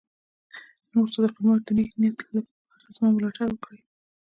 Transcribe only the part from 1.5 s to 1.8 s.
د